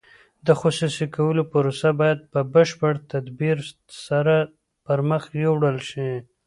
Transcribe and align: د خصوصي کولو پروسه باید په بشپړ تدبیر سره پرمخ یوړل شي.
د 0.45 0.47
خصوصي 0.59 1.05
کولو 1.15 1.43
پروسه 1.51 1.89
باید 1.99 2.19
په 2.31 2.39
بشپړ 2.53 2.93
تدبیر 3.11 3.57
سره 4.05 4.35
پرمخ 4.85 5.23
یوړل 5.45 5.77
شي. 5.89 6.11